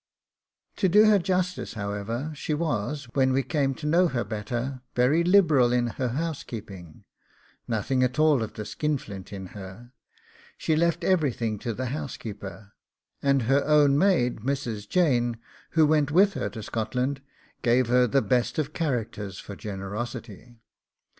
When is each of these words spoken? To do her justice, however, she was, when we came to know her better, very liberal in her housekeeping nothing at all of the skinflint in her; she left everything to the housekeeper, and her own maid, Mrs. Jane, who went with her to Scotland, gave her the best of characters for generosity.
To 0.77 0.89
do 0.89 1.05
her 1.05 1.19
justice, 1.19 1.75
however, 1.75 2.31
she 2.33 2.55
was, 2.55 3.03
when 3.13 3.31
we 3.33 3.43
came 3.43 3.75
to 3.75 3.85
know 3.85 4.07
her 4.07 4.23
better, 4.23 4.81
very 4.95 5.23
liberal 5.23 5.71
in 5.71 5.85
her 5.85 6.07
housekeeping 6.07 7.03
nothing 7.67 8.01
at 8.01 8.17
all 8.17 8.41
of 8.41 8.55
the 8.55 8.65
skinflint 8.65 9.31
in 9.31 9.45
her; 9.53 9.91
she 10.57 10.75
left 10.75 11.03
everything 11.03 11.59
to 11.59 11.71
the 11.71 11.85
housekeeper, 11.93 12.73
and 13.21 13.43
her 13.43 13.63
own 13.63 13.95
maid, 13.95 14.37
Mrs. 14.37 14.89
Jane, 14.89 15.37
who 15.77 15.85
went 15.85 16.09
with 16.09 16.33
her 16.33 16.49
to 16.49 16.63
Scotland, 16.63 17.21
gave 17.61 17.85
her 17.85 18.07
the 18.07 18.23
best 18.23 18.57
of 18.57 18.73
characters 18.73 19.37
for 19.37 19.55
generosity. 19.55 20.57